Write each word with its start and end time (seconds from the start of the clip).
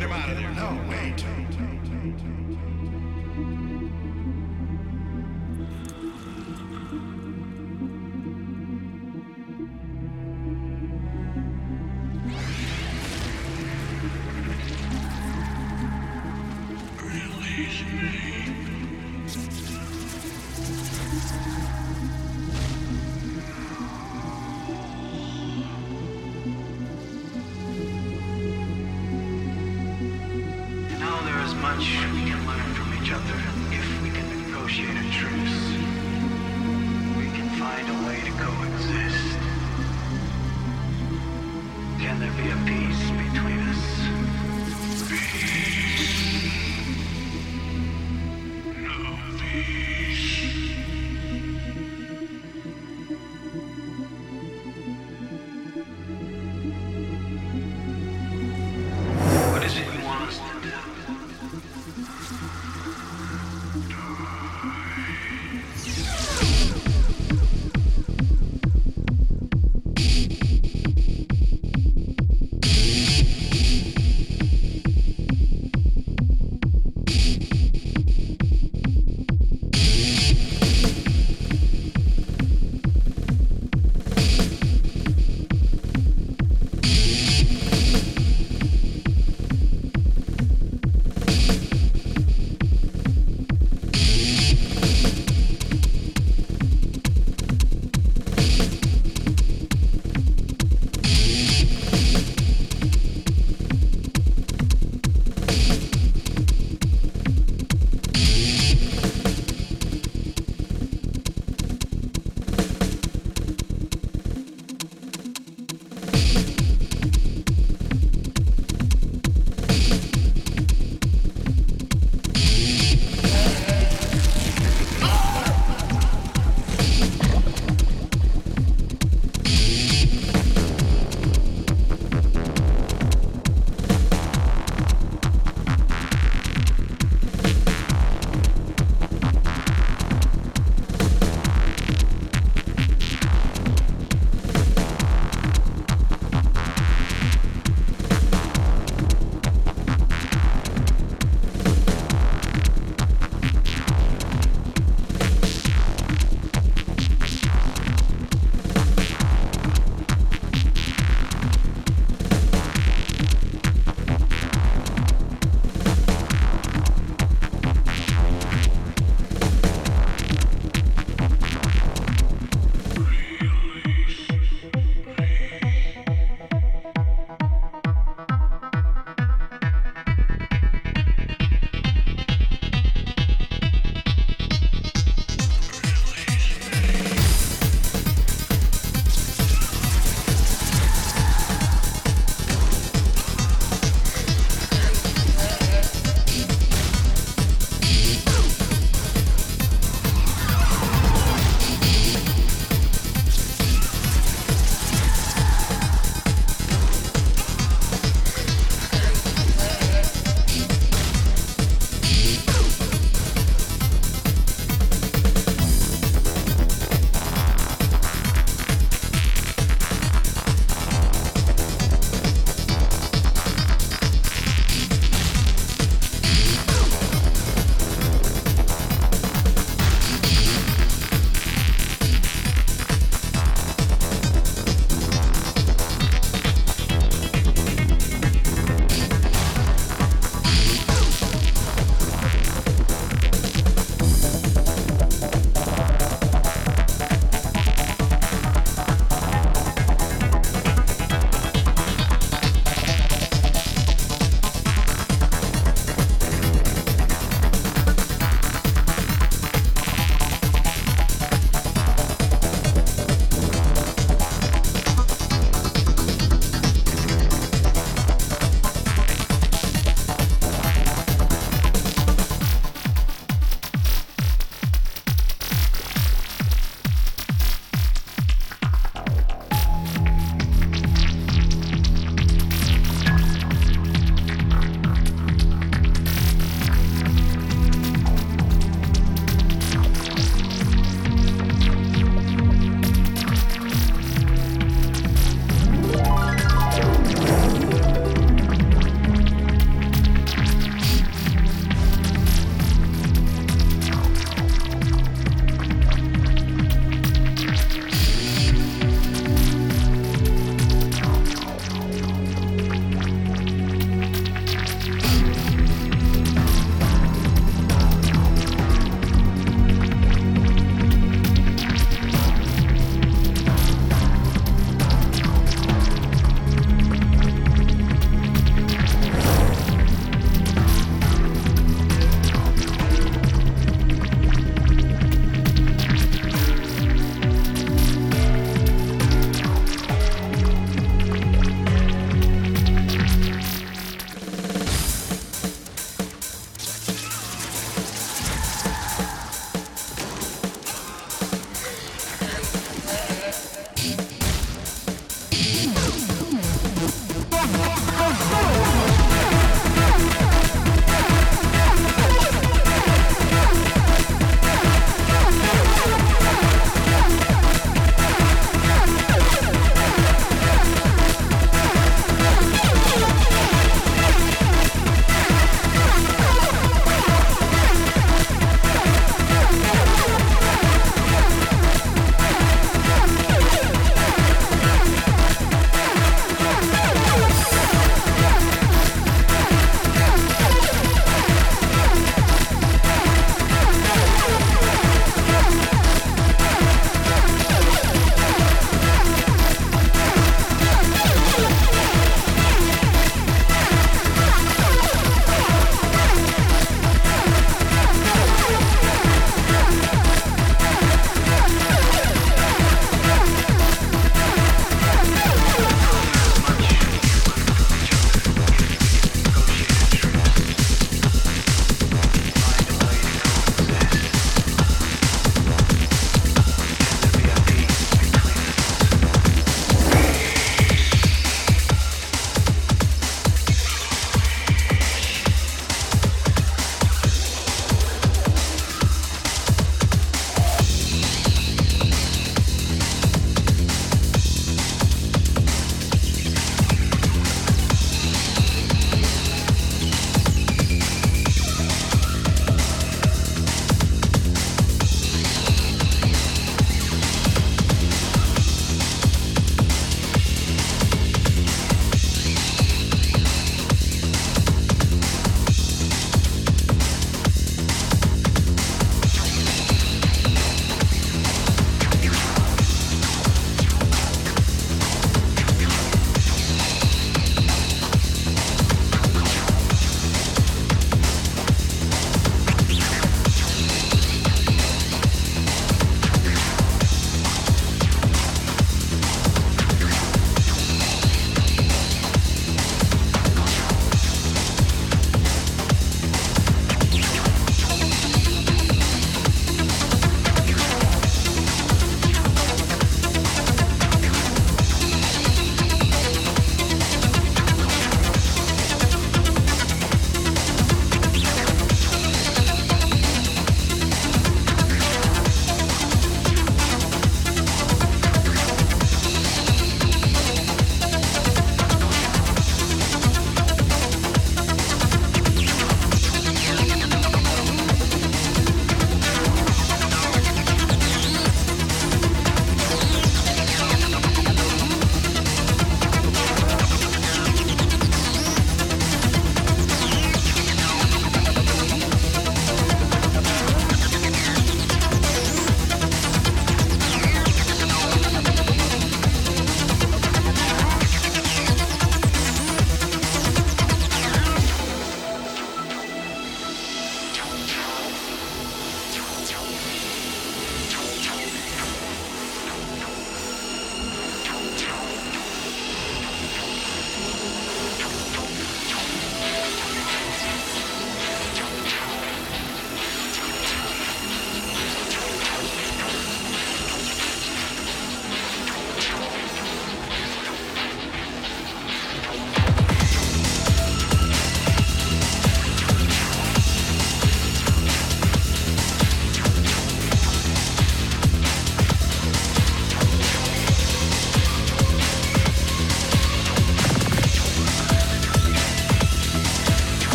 Get 0.00 0.08
him 0.08 0.16
out 0.16 0.30
of 0.30 0.36
there. 0.38 0.50
No, 0.52 0.89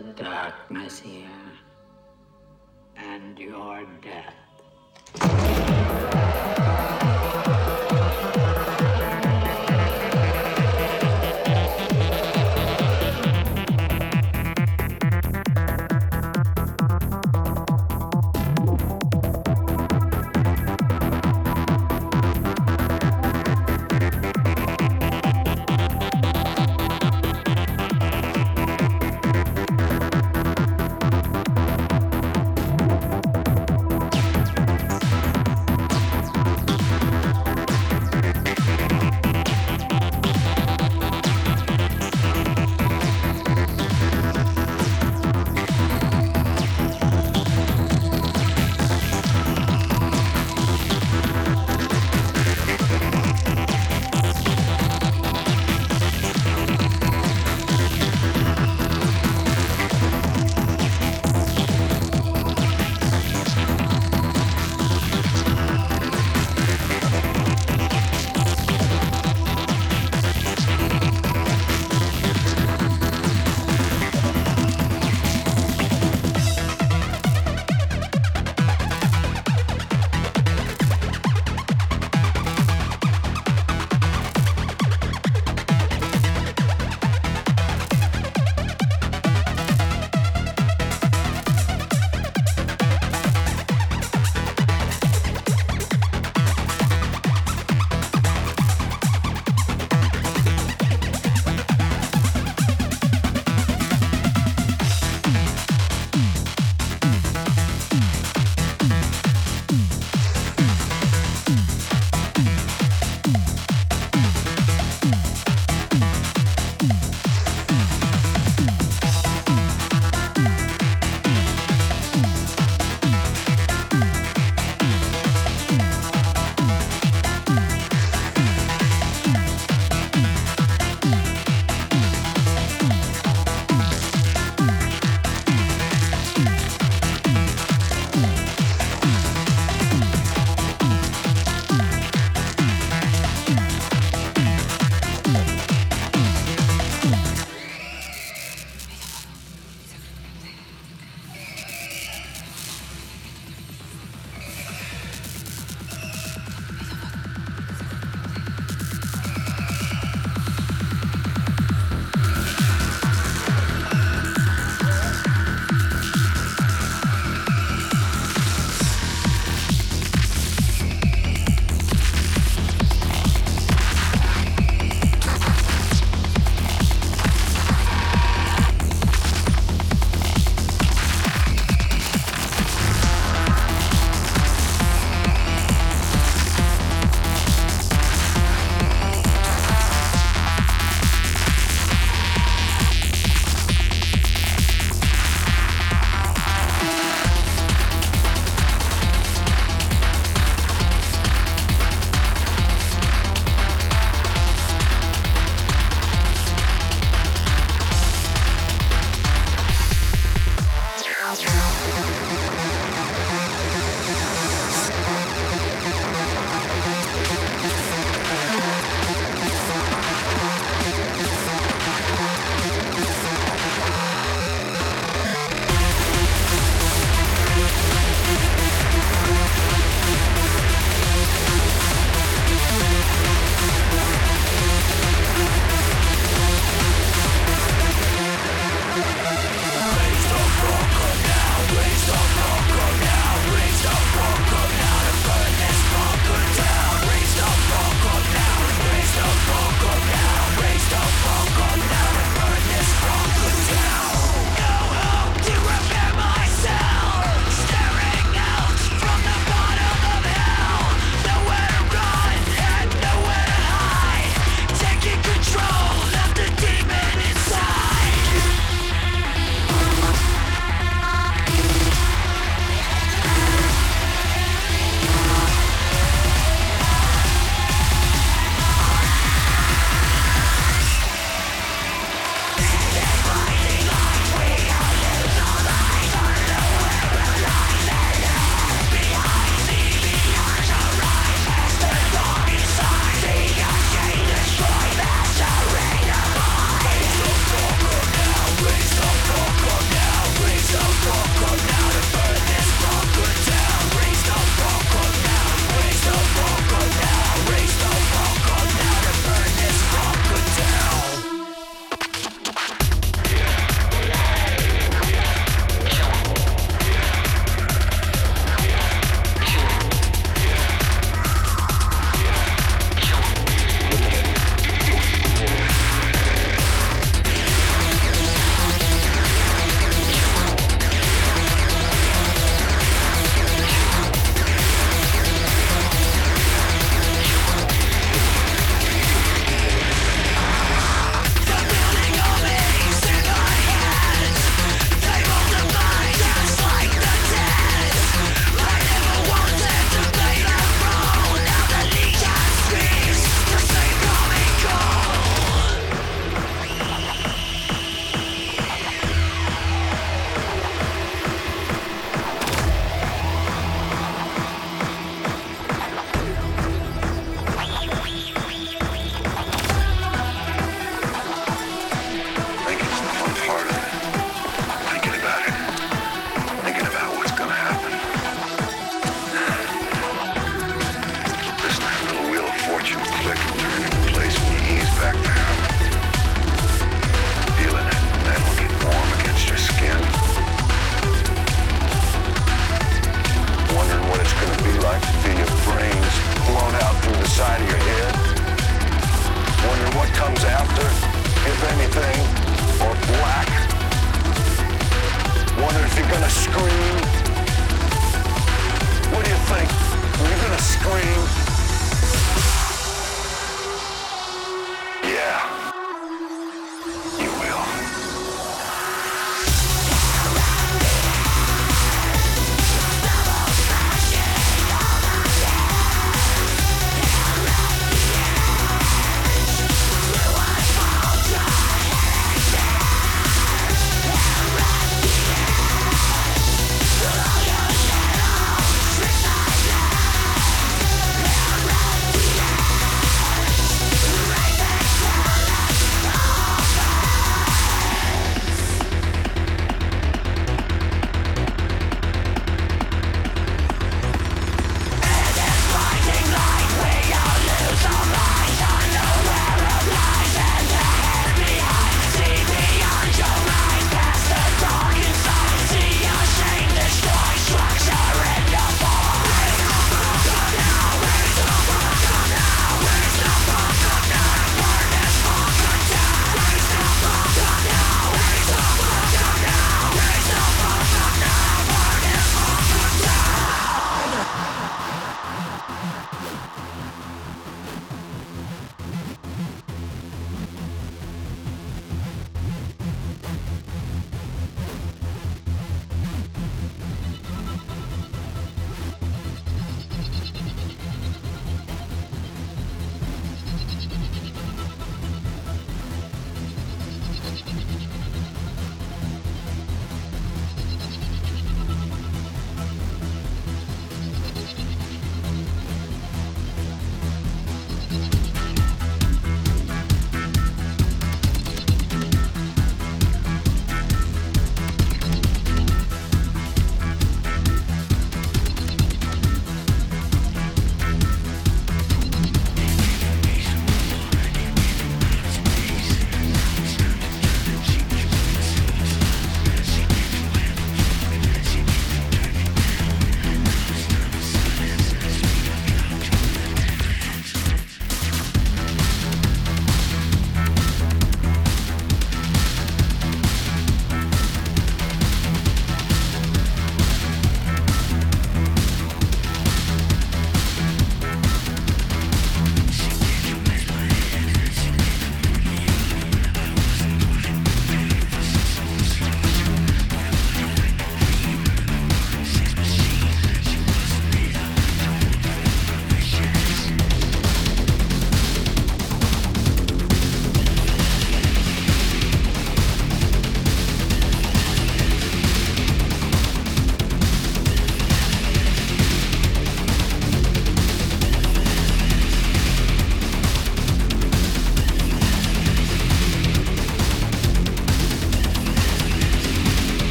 the 0.00 0.12
darkness 0.14 1.00
here. 1.00 1.28
And 2.96 3.38
your 3.38 3.86
death. 4.00 4.34